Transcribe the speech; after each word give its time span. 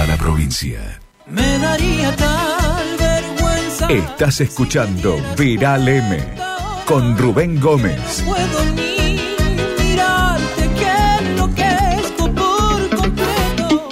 toda 0.00 0.06
la 0.06 0.16
provincia. 0.16 1.00
Me 1.26 1.58
daría 1.58 2.14
tal 2.16 2.96
vergüenza. 2.98 3.86
Estás 3.88 4.40
escuchando 4.40 5.16
Viral 5.36 5.88
M 5.88 6.18
con 6.86 7.16
Rubén 7.18 7.60
Gómez. 7.60 8.22
Puedo 8.26 8.64
ni 8.76 9.18
mirarte 9.78 10.70
que 10.78 10.92
enloquezco 11.18 12.24
por 12.34 12.96
completo. 12.96 13.88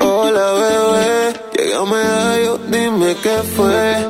Hola 0.00 0.46
bebé, 0.62 1.34
llega 1.56 1.78
a 1.78 1.84
medallo, 1.84 2.58
dime 2.68 3.16
qué 3.22 3.36
fue. 3.56 4.08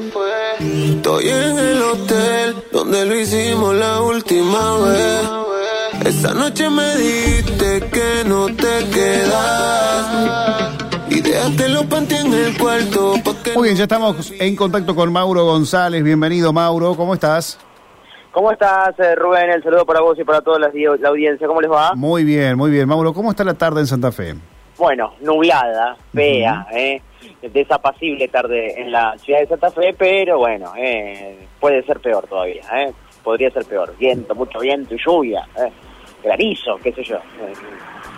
Estoy 0.60 1.28
en 1.28 1.58
el 1.58 1.82
hotel 1.82 2.64
donde 2.72 3.06
lo 3.06 3.20
hicimos 3.20 3.74
la 3.74 4.00
última 4.00 4.78
vez. 4.78 5.51
Esa 6.04 6.34
noche 6.34 6.68
me 6.68 6.96
dijiste 6.96 7.80
que 7.90 8.28
no 8.28 8.46
te 8.46 8.90
quedas. 8.92 10.72
Y 11.08 11.20
dejaste 11.20 11.68
los 11.68 11.84
panty 11.86 12.14
en 12.16 12.34
el 12.34 12.58
cuarto 12.58 13.14
Muy 13.54 13.68
bien, 13.68 13.76
ya 13.76 13.84
estamos 13.84 14.32
en 14.40 14.56
contacto 14.56 14.96
con 14.96 15.12
Mauro 15.12 15.44
González. 15.44 16.02
Bienvenido, 16.02 16.52
Mauro. 16.52 16.96
¿Cómo 16.96 17.14
estás? 17.14 17.60
¿Cómo 18.32 18.50
estás, 18.50 18.98
eh, 18.98 19.14
Rubén? 19.14 19.50
El 19.50 19.62
saludo 19.62 19.86
para 19.86 20.00
vos 20.00 20.18
y 20.18 20.24
para 20.24 20.40
toda 20.40 20.58
la, 20.58 20.72
la 20.98 21.08
audiencia. 21.08 21.46
¿Cómo 21.46 21.60
les 21.60 21.70
va? 21.70 21.94
Muy 21.94 22.24
bien, 22.24 22.56
muy 22.56 22.72
bien. 22.72 22.88
Mauro, 22.88 23.12
¿cómo 23.12 23.30
está 23.30 23.44
la 23.44 23.54
tarde 23.54 23.80
en 23.80 23.86
Santa 23.86 24.10
Fe? 24.10 24.34
Bueno, 24.78 25.12
nublada, 25.20 25.96
fea, 26.12 26.66
¿eh? 26.72 27.00
desapacible 27.42 28.26
tarde 28.26 28.80
en 28.80 28.90
la 28.90 29.16
ciudad 29.18 29.40
de 29.40 29.46
Santa 29.46 29.70
Fe, 29.70 29.94
pero 29.96 30.38
bueno, 30.38 30.72
eh, 30.76 31.46
puede 31.60 31.84
ser 31.84 32.00
peor 32.00 32.26
todavía, 32.26 32.62
¿eh? 32.74 32.92
podría 33.22 33.50
ser 33.50 33.64
peor. 33.66 33.94
Viento, 33.98 34.34
mucho 34.34 34.58
viento 34.58 34.94
y 34.94 34.98
lluvia, 34.98 35.46
¿eh? 35.56 35.70
Granizo, 36.22 36.76
qué 36.82 36.92
sé 36.92 37.02
yo, 37.04 37.18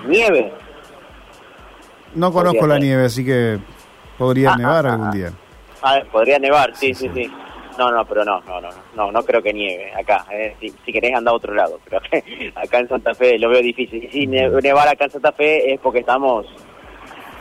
nieve. 0.07 0.53
No 2.15 2.31
Podría 2.33 2.51
conozco 2.51 2.67
la 2.67 2.75
ser. 2.77 2.83
nieve, 2.85 3.05
así 3.05 3.25
que 3.25 3.59
podría 4.19 4.53
Ah, 4.53 4.57
nevar 4.57 4.87
ah, 4.87 4.93
algún 4.93 5.09
ah. 5.09 5.13
día. 5.13 5.33
Ah, 5.83 6.01
podría 6.11 6.39
nevar, 6.39 6.75
sí, 6.77 6.95
sí, 6.95 7.11
sí. 7.15 7.31
No, 7.77 7.91
no, 7.91 8.05
pero 8.05 8.25
no, 8.25 8.41
no, 8.43 8.61
no, 8.61 8.69
no, 8.95 9.11
no, 9.11 9.23
creo 9.25 9.43
que 9.43 9.53
nieve 9.53 9.93
acá. 9.95 10.25
eh. 10.31 10.55
Si, 10.61 10.73
si 10.85 10.93
querés 10.93 11.13
anda 11.15 11.33
a 11.33 11.35
otro 11.35 11.53
lado, 11.55 11.81
pero 11.85 12.01
acá 12.55 12.79
en 12.79 12.89
Santa 12.89 13.15
Fe 13.15 13.37
lo 13.39 13.49
veo 13.49 13.61
difícil. 13.61 14.05
Y 14.05 14.09
si 14.11 14.27
ne- 14.29 14.49
nevar 14.49 14.87
acá 14.87 15.07
en 15.07 15.11
Santa 15.11 15.33
Fe 15.33 15.73
es 15.75 15.81
porque 15.81 15.99
estamos 16.01 16.47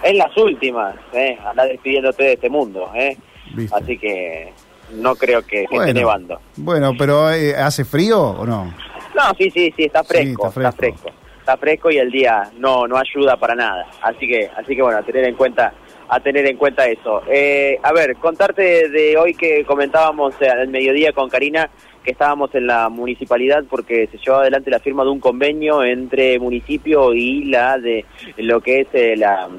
en 0.02 0.18
las 0.18 0.36
últimas, 0.36 0.96
eh, 1.14 1.38
andás 1.46 1.70
despidiéndote 1.70 2.24
de 2.24 2.34
este 2.34 2.50
mundo, 2.50 2.90
eh. 2.96 3.16
¿Viste? 3.54 3.76
Así 3.78 3.98
que 4.00 4.52
no 4.94 5.16
creo 5.16 5.44
que, 5.44 5.66
que 5.70 5.76
esté 5.78 5.94
nevando. 5.94 6.40
bueno, 6.58 6.94
pero 6.98 7.30
eh, 7.32 7.56
¿hace 7.56 7.86
frío 7.86 8.20
o 8.20 8.46
no? 8.46 8.74
No, 9.16 9.34
sí, 9.38 9.50
sí, 9.50 9.74
sí, 9.76 9.84
está 9.86 10.04
fresco, 10.04 10.48
está 10.48 10.62
está 10.62 10.72
fresco. 10.72 10.98
fresco. 10.98 11.20
Está 11.40 11.58
fresco 11.58 11.92
y 11.92 11.98
el 11.98 12.10
día 12.10 12.50
no 12.58 12.88
no 12.88 12.98
ayuda 12.98 13.38
para 13.38 13.54
nada. 13.56 13.86
Así 14.02 14.28
que 14.28 14.50
así 14.56 14.76
que 14.76 14.82
bueno, 14.82 14.98
a 14.98 15.04
tener 15.04 15.26
en 15.26 15.36
cuenta 15.36 15.74
a 16.08 16.20
tener 16.20 16.46
en 16.46 16.58
cuenta 16.58 16.88
eso. 16.88 17.22
Eh, 17.28 17.78
a 17.84 17.92
ver, 17.92 18.16
contarte 18.18 18.90
de 18.90 19.18
hoy 19.18 19.34
que 19.34 19.66
comentábamos 19.66 20.36
al 20.42 20.68
mediodía 20.70 21.12
con 21.12 21.30
Karina 21.30 21.70
que 22.04 22.12
estábamos 22.12 22.54
en 22.54 22.68
la 22.68 22.90
municipalidad 22.90 23.64
porque 23.70 24.08
se 24.08 24.18
llevaba 24.18 24.44
adelante 24.44 24.70
la 24.70 24.80
firma 24.80 25.04
de 25.04 25.10
un 25.10 25.20
convenio 25.20 25.84
entre 25.84 26.38
municipio 26.38 27.14
y 27.14 27.46
la 27.46 27.78
de 27.78 28.06
lo 28.38 28.62
que 28.62 28.82
es 28.82 28.88
eh, 28.94 29.16
la 29.16 29.50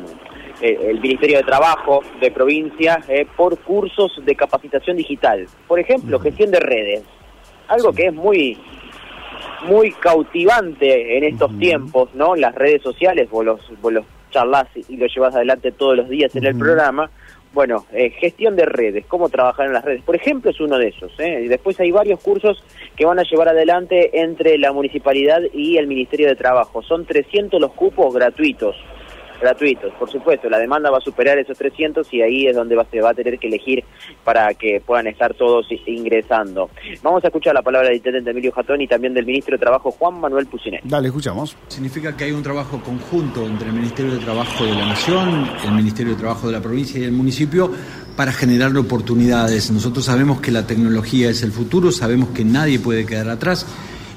eh, 0.61 0.79
el 0.89 1.01
Ministerio 1.01 1.39
de 1.39 1.43
Trabajo 1.43 2.03
de 2.21 2.31
provincia 2.31 3.01
eh, 3.09 3.27
por 3.37 3.59
cursos 3.59 4.21
de 4.25 4.37
capacitación 4.37 4.97
digital. 4.97 5.47
Por 5.67 5.81
ejemplo, 5.81 6.21
gestión 6.21 6.51
de 6.51 6.61
redes. 6.61 7.03
Algo 7.67 7.93
que 7.93 8.07
es 8.07 8.15
muy 8.15 8.59
muy 9.65 9.93
cautivante 9.93 11.19
en 11.19 11.25
estos 11.25 11.57
tiempos, 11.59 12.15
¿no? 12.15 12.37
Las 12.37 12.55
redes 12.55 12.83
sociales, 12.83 13.29
vos 13.31 13.45
los, 13.45 13.61
vos 13.81 13.93
los 13.93 14.05
charlas 14.31 14.67
y 14.89 14.97
lo 14.97 15.07
llevas 15.07 15.35
adelante 15.35 15.73
todos 15.73 15.97
los 15.97 16.09
días 16.09 16.35
en 16.37 16.45
el 16.45 16.57
programa. 16.57 17.11
Bueno, 17.53 17.87
eh, 17.93 18.11
gestión 18.11 18.57
de 18.57 18.67
redes, 18.67 19.07
cómo 19.07 19.29
trabajar 19.29 19.67
en 19.67 19.73
las 19.73 19.85
redes. 19.85 20.03
Por 20.03 20.17
ejemplo, 20.17 20.51
es 20.51 20.61
uno 20.61 20.77
de 20.77 20.89
esos. 20.89 21.13
¿eh? 21.21 21.43
Y 21.45 21.49
después 21.49 21.79
hay 21.79 21.93
varios 21.93 22.21
cursos 22.21 22.63
que 22.97 23.07
van 23.07 23.21
a 23.21 23.23
llevar 23.23 23.49
adelante 23.49 24.21
entre 24.21 24.59
la 24.59 24.73
municipalidad 24.73 25.41
y 25.53 25.77
el 25.77 25.87
Ministerio 25.87 26.27
de 26.27 26.35
Trabajo. 26.35 26.83
Son 26.83 27.07
300 27.07 27.61
los 27.61 27.73
cupos 27.73 28.13
gratuitos. 28.13 28.75
Gratuitos, 29.41 29.93
por 29.95 30.11
supuesto. 30.11 30.49
La 30.49 30.59
demanda 30.59 30.91
va 30.91 30.99
a 30.99 31.01
superar 31.01 31.39
esos 31.39 31.59
300 31.59 32.13
y 32.13 32.23
ahí 32.23 32.47
es 32.47 32.57
donde 32.57 32.77
va, 32.77 32.87
se 32.91 33.01
va 33.01 33.11
a 33.11 33.15
tener 33.15 33.39
que 33.39 33.49
elegir 33.49 33.85
para 34.23 34.55
que 34.55 34.81
puedan 34.85 35.07
estar 35.07 35.35
todos 35.35 35.67
ingresando. 35.87 36.71
Vamos 37.03 37.23
a 37.25 37.29
escuchar 37.29 37.55
la 37.55 37.63
palabra 37.63 37.89
del 37.89 37.97
intendente 37.97 38.31
Emilio 38.31 38.53
Jatón 38.53 38.81
y 38.81 38.87
también 38.87 39.15
del 39.15 39.27
ministro 39.27 39.57
de 39.57 39.61
Trabajo 39.61 39.91
Juan 39.91 40.21
Manuel 40.21 40.47
Pucinel. 40.47 40.81
Dale, 40.85 41.09
escuchamos. 41.09 41.57
Significa 41.69 42.17
que 42.17 42.25
hay 42.25 42.33
un 42.33 42.43
trabajo 42.43 42.81
conjunto 42.81 43.47
entre 43.47 43.69
el 43.69 43.75
Ministerio 43.75 44.13
de 44.13 44.19
Trabajo 44.19 44.65
de 44.65 44.75
la 44.75 44.87
Nación, 44.87 45.51
el 45.65 45.73
Ministerio 45.73 46.13
de 46.13 46.19
Trabajo 46.19 46.47
de 46.47 46.53
la 46.53 46.61
provincia 46.61 47.01
y 47.01 47.05
el 47.05 47.13
municipio 47.13 47.71
para 48.17 48.33
generar 48.33 48.77
oportunidades. 48.77 49.71
Nosotros 49.71 50.05
sabemos 50.05 50.41
que 50.41 50.51
la 50.51 50.67
tecnología 50.67 51.31
es 51.31 51.43
el 51.43 51.53
futuro, 51.53 51.91
sabemos 51.91 52.31
que 52.31 52.45
nadie 52.45 52.79
puede 52.79 53.07
quedar 53.07 53.29
atrás 53.29 53.67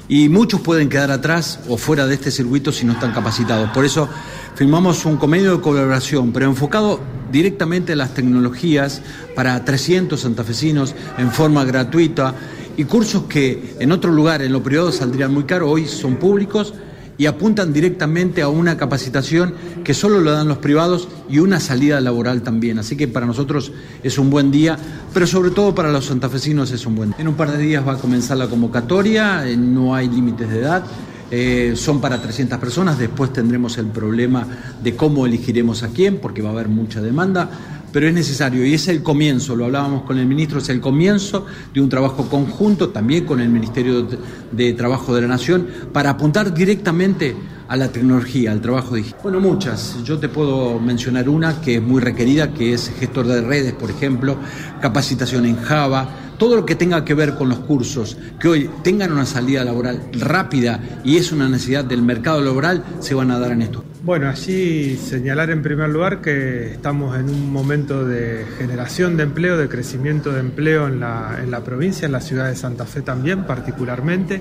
y 0.08 0.28
muchos 0.28 0.60
pueden 0.60 0.88
quedar 0.88 1.10
atrás 1.10 1.60
o 1.68 1.76
fuera 1.76 2.06
de 2.06 2.14
este 2.14 2.30
circuito 2.30 2.72
si 2.72 2.86
no 2.86 2.94
están 2.94 3.12
capacitados. 3.12 3.70
Por 3.70 3.84
eso 3.84 4.08
firmamos 4.54 5.04
un 5.04 5.18
convenio 5.18 5.56
de 5.56 5.60
colaboración, 5.60 6.32
pero 6.32 6.46
enfocado 6.46 7.00
directamente 7.30 7.92
a 7.92 7.96
las 7.96 8.14
tecnologías 8.14 9.02
para 9.34 9.62
300 9.64 10.18
santafesinos 10.18 10.94
en 11.18 11.30
forma 11.30 11.64
gratuita 11.64 12.34
y 12.76 12.84
cursos 12.84 13.24
que 13.24 13.74
en 13.78 13.92
otro 13.92 14.10
lugar, 14.10 14.40
en 14.40 14.52
lo 14.52 14.62
privado, 14.62 14.90
saldrían 14.92 15.34
muy 15.34 15.44
caros, 15.44 15.70
hoy 15.70 15.86
son 15.86 16.16
públicos 16.16 16.72
y 17.18 17.26
apuntan 17.26 17.72
directamente 17.72 18.42
a 18.42 18.48
una 18.48 18.76
capacitación 18.76 19.54
que 19.84 19.92
solo 19.92 20.20
lo 20.20 20.30
dan 20.30 20.46
los 20.46 20.58
privados 20.58 21.08
y 21.28 21.40
una 21.40 21.58
salida 21.58 22.00
laboral 22.00 22.42
también. 22.42 22.78
Así 22.78 22.96
que 22.96 23.08
para 23.08 23.26
nosotros 23.26 23.72
es 24.02 24.18
un 24.18 24.30
buen 24.30 24.52
día, 24.52 24.78
pero 25.12 25.26
sobre 25.26 25.50
todo 25.50 25.74
para 25.74 25.90
los 25.90 26.06
santafesinos 26.06 26.70
es 26.70 26.86
un 26.86 26.94
buen 26.94 27.10
día. 27.10 27.18
En 27.18 27.28
un 27.28 27.34
par 27.34 27.50
de 27.50 27.58
días 27.58 27.86
va 27.86 27.94
a 27.94 27.98
comenzar 27.98 28.36
la 28.36 28.46
convocatoria, 28.46 29.48
eh, 29.48 29.56
no 29.56 29.94
hay 29.94 30.08
límites 30.08 30.48
de 30.48 30.60
edad. 30.60 30.84
eh, 31.30 31.74
son 31.76 32.00
para 32.00 32.22
300 32.22 32.58
personas, 32.58 32.98
después 32.98 33.34
tendremos 33.34 33.76
el 33.76 33.88
problema 33.88 34.46
de 34.82 34.96
cómo 34.96 35.26
elegiremos 35.26 35.82
a 35.82 35.88
quién, 35.88 36.16
porque 36.20 36.40
va 36.40 36.48
a 36.48 36.52
haber 36.52 36.68
mucha 36.68 37.02
demanda, 37.02 37.50
pero 37.92 38.06
es 38.06 38.14
necesario 38.14 38.64
y 38.64 38.74
es 38.74 38.88
el 38.88 39.02
comienzo, 39.02 39.56
lo 39.56 39.64
hablábamos 39.64 40.02
con 40.02 40.18
el 40.18 40.26
ministro, 40.26 40.58
es 40.58 40.68
el 40.68 40.80
comienzo 40.80 41.46
de 41.72 41.80
un 41.80 41.88
trabajo 41.88 42.28
conjunto 42.28 42.90
también 42.90 43.24
con 43.24 43.40
el 43.40 43.48
Ministerio 43.48 44.06
de, 44.52 44.72
Trabajo 44.74 45.14
de 45.14 45.22
la 45.22 45.28
Nación 45.28 45.66
para 45.92 46.10
apuntar 46.10 46.52
directamente 46.54 47.34
a 47.68 47.76
la 47.76 47.88
tecnología, 47.90 48.52
al 48.52 48.60
trabajo 48.60 48.94
digital. 48.94 49.20
Bueno, 49.22 49.40
muchas. 49.40 50.02
Yo 50.04 50.18
te 50.18 50.28
puedo 50.28 50.78
mencionar 50.78 51.28
una 51.28 51.60
que 51.60 51.76
es 51.76 51.82
muy 51.82 52.00
requerida, 52.00 52.52
que 52.54 52.72
es 52.72 52.90
gestor 52.98 53.26
de 53.26 53.40
redes, 53.40 53.72
por 53.72 53.90
ejemplo, 53.90 54.36
capacitación 54.80 55.44
en 55.46 55.56
Java, 55.56 56.08
todo 56.38 56.56
lo 56.56 56.64
que 56.64 56.76
tenga 56.76 57.04
que 57.04 57.14
ver 57.14 57.34
con 57.34 57.48
los 57.48 57.58
cursos, 57.58 58.16
que 58.38 58.48
hoy 58.48 58.70
tengan 58.82 59.12
una 59.12 59.26
salida 59.26 59.64
laboral 59.64 60.08
rápida 60.12 61.00
y 61.04 61.16
es 61.16 61.32
una 61.32 61.48
necesidad 61.48 61.84
del 61.84 62.02
mercado 62.02 62.40
laboral, 62.40 62.84
se 63.00 63.14
van 63.14 63.30
a 63.30 63.38
dar 63.38 63.52
en 63.52 63.62
esto. 63.62 63.84
Bueno, 64.08 64.30
allí 64.30 64.96
señalar 64.96 65.50
en 65.50 65.60
primer 65.60 65.90
lugar 65.90 66.22
que 66.22 66.72
estamos 66.72 67.14
en 67.18 67.28
un 67.28 67.52
momento 67.52 68.06
de 68.06 68.46
generación 68.56 69.18
de 69.18 69.24
empleo, 69.24 69.58
de 69.58 69.68
crecimiento 69.68 70.32
de 70.32 70.40
empleo 70.40 70.88
en 70.88 71.00
la, 71.00 71.38
en 71.42 71.50
la 71.50 71.62
provincia, 71.62 72.06
en 72.06 72.12
la 72.12 72.22
ciudad 72.22 72.48
de 72.48 72.56
Santa 72.56 72.86
Fe 72.86 73.02
también 73.02 73.44
particularmente. 73.44 74.40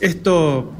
Esto 0.00 0.72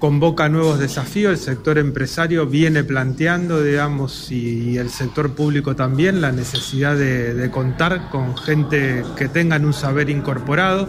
convoca 0.00 0.48
nuevos 0.48 0.80
desafíos, 0.80 1.30
el 1.30 1.38
sector 1.38 1.78
empresario 1.78 2.46
viene 2.46 2.82
planteando, 2.82 3.62
digamos, 3.62 4.32
y 4.32 4.76
el 4.76 4.90
sector 4.90 5.36
público 5.36 5.76
también, 5.76 6.20
la 6.20 6.32
necesidad 6.32 6.96
de, 6.96 7.34
de 7.34 7.50
contar 7.52 8.10
con 8.10 8.36
gente 8.36 9.04
que 9.16 9.28
tengan 9.28 9.64
un 9.64 9.74
saber 9.74 10.10
incorporado. 10.10 10.88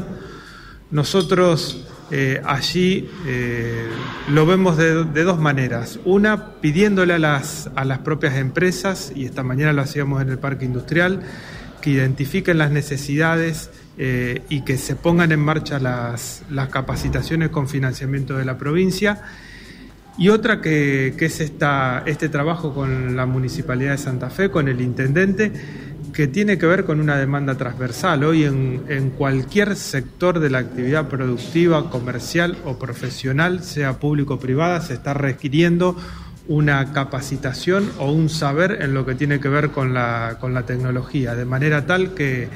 Nosotros 0.89 1.85
eh, 2.13 2.41
allí 2.45 3.09
eh, 3.25 3.87
lo 4.27 4.45
vemos 4.45 4.75
de, 4.75 5.23
dos 5.23 5.39
maneras. 5.39 5.97
Una, 6.03 6.55
pidiéndole 6.59 7.13
a 7.13 7.19
las, 7.19 7.69
a 7.75 7.85
las 7.85 7.99
propias 7.99 8.35
empresas, 8.35 9.13
y 9.15 9.23
esta 9.23 9.43
mañana 9.43 9.71
lo 9.71 9.81
hacíamos 9.81 10.21
en 10.21 10.29
el 10.29 10.37
parque 10.37 10.65
industrial, 10.65 11.21
que 11.81 11.91
identifiquen 11.91 12.57
las 12.57 12.69
necesidades 12.69 13.71
eh, 13.97 14.41
y 14.49 14.61
que 14.61 14.77
se 14.77 14.95
pongan 14.95 15.31
en 15.31 15.39
marcha 15.39 15.79
las, 15.79 16.43
las, 16.49 16.67
capacitaciones 16.67 17.49
con 17.49 17.69
financiamiento 17.69 18.37
de 18.37 18.43
la 18.43 18.57
provincia. 18.57 19.21
Y 20.17 20.27
otra 20.27 20.59
que, 20.59 21.15
que 21.17 21.25
es 21.25 21.39
esta, 21.39 22.03
este 22.05 22.27
trabajo 22.27 22.73
con 22.73 23.15
la 23.15 23.25
Municipalidad 23.25 23.91
de 23.91 23.97
Santa 23.97 24.29
Fe, 24.29 24.51
con 24.51 24.67
el 24.67 24.81
Intendente, 24.81 25.53
que 26.13 26.27
tiene 26.27 26.57
que 26.57 26.65
ver 26.65 26.85
con 26.85 26.99
una 26.99 27.17
demanda 27.17 27.55
transversal. 27.55 28.23
Hoy 28.23 28.43
en, 28.43 29.11
cualquier 29.17 29.75
sector 29.75 30.39
de 30.39 30.49
la 30.49 30.59
actividad 30.59 31.07
productiva, 31.07 31.89
comercial 31.89 32.57
o 32.65 32.77
profesional, 32.77 33.63
sea 33.63 33.99
público 33.99 34.35
o 34.35 34.39
privada, 34.39 34.81
se 34.81 34.93
está 34.93 35.13
requiriendo 35.13 35.95
una 36.47 36.91
capacitación 36.91 37.89
o 37.99 38.11
un 38.11 38.29
saber 38.29 38.79
en 38.81 38.93
lo 38.93 39.05
que 39.05 39.15
tiene 39.15 39.39
que 39.39 39.49
ver 39.49 39.69
con 39.69 39.93
la, 39.93 40.37
con 40.39 40.53
la 40.53 40.65
tecnología, 40.65 41.35
de 41.35 41.45
manera 41.45 41.85
tal 41.85 42.13
que 42.13 42.49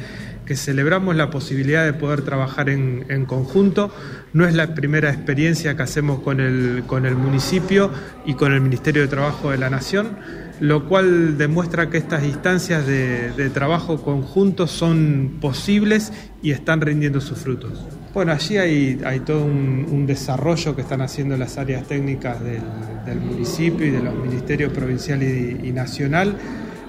que 0.46 0.56
celebramos 0.56 1.16
la 1.16 1.30
posibilidad 1.30 1.86
de 1.86 1.94
poder 1.94 2.22
trabajar 2.22 2.70
en, 2.70 3.06
en, 3.10 3.26
conjunto. 3.26 3.94
No 4.34 4.48
es 4.48 4.54
la 4.54 4.76
primera 4.76 5.10
experiencia 5.10 5.76
que 5.76 5.84
hacemos 5.84 6.20
con 6.20 6.40
el, 6.40 6.84
con 6.86 7.06
el 7.06 7.16
municipio 7.16 7.92
y 8.26 8.36
con 8.36 8.54
el 8.54 8.62
Ministerio 8.62 9.02
de 9.02 9.08
Trabajo 9.08 9.52
de 9.52 9.58
la 9.58 9.70
Nación, 9.70 10.18
lo 10.60 10.88
cual 10.88 11.38
demuestra 11.38 11.90
que 11.90 11.98
estas 11.98 12.24
instancias 12.24 12.86
de, 12.86 13.32
de 13.32 13.50
trabajo 13.50 14.02
conjunto 14.02 14.68
son 14.68 15.38
posibles 15.42 16.14
y 16.42 16.52
están 16.52 16.82
rindiendo 16.82 17.22
sus 17.22 17.40
frutos. 17.40 17.86
Bueno, 18.14 18.32
allí 18.32 18.58
hay, 18.58 19.02
hay 19.04 19.20
todo 19.22 19.44
un, 19.44 19.88
un, 19.92 20.06
desarrollo 20.06 20.74
que 20.74 20.82
están 20.82 21.02
haciendo 21.02 21.36
las 21.36 21.58
áreas 21.58 21.86
técnicas 21.86 22.42
del, 22.42 22.62
del 23.06 23.20
municipio 23.20 23.86
y 23.86 23.90
de 23.90 24.02
los 24.02 24.16
ministerios 24.16 24.72
provincial 24.72 25.22
y, 25.22 25.60
y 25.68 25.72
nacional. 25.74 26.38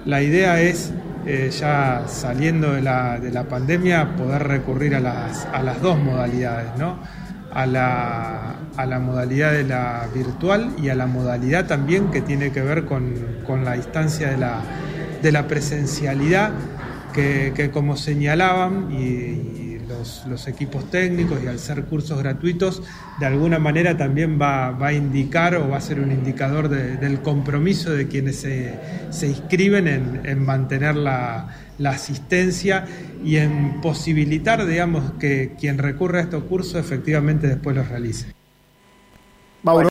La 0.05 0.21
idea 0.23 0.61
es 0.61 0.93
eh, 1.27 1.49
ya 1.51 2.05
saliendo 2.07 2.71
de 2.71 2.81
la, 2.81 3.19
de 3.19 3.31
la, 3.31 3.43
pandemia, 3.43 4.15
poder 4.15 4.47
recurrir 4.47 4.95
a 4.95 5.01
las, 5.01 5.45
a 5.45 5.61
las 5.61 5.81
dos 5.81 5.99
modalidades, 5.99 6.69
¿no? 6.77 6.99
A 7.53 7.65
la, 7.65 8.55
a 8.77 8.85
la, 8.85 8.99
modalidad 8.99 9.51
de 9.51 9.65
la 9.65 10.07
virtual 10.15 10.73
y 10.81 10.87
a 10.87 10.95
la 10.95 11.05
modalidad 11.05 11.67
también 11.67 12.11
que 12.11 12.21
tiene 12.21 12.51
que 12.53 12.61
ver 12.61 12.85
con, 12.85 13.13
con 13.45 13.65
la 13.65 13.75
instancia 13.75 14.29
de 14.29 14.37
la, 14.37 14.61
de 15.21 15.31
la 15.33 15.47
presencialidad, 15.47 16.51
que, 17.13 17.51
que 17.53 17.71
como 17.71 17.97
señalaban, 17.97 18.87
los, 19.87 20.25
los, 20.27 20.47
equipos 20.47 20.89
técnicos 20.89 21.39
y 21.43 21.47
al 21.47 21.59
ser 21.59 21.85
cursos 21.85 22.19
gratuitos, 22.19 22.83
de 23.19 23.25
alguna 23.25 23.59
manera 23.59 23.97
también 23.97 24.39
va, 24.39 24.71
va 24.71 24.87
a 24.87 24.93
indicar 24.93 25.55
o 25.55 25.69
va 25.69 25.77
a 25.77 25.81
ser 25.81 25.99
un 25.99 26.11
indicador 26.11 26.69
de, 26.69 26.97
del 26.97 27.21
compromiso 27.21 27.91
de 27.91 28.07
quienes 28.07 28.37
se, 28.37 28.79
se 29.09 29.27
inscriben 29.27 29.87
en, 29.87 30.21
en 30.25 30.43
mantener 30.45 30.95
la, 30.95 31.47
la, 31.77 31.91
asistencia 31.91 32.85
y 33.23 33.37
en 33.37 33.81
posibilitar, 33.81 34.65
digamos, 34.65 35.13
que 35.19 35.55
quien 35.59 35.77
recurre 35.77 36.19
a 36.19 36.23
estos 36.23 36.43
cursos 36.43 36.75
efectivamente 36.75 37.47
después 37.47 37.75
los 37.75 37.87
realice. 37.87 38.33